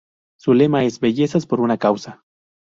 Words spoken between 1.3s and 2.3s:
por una causa".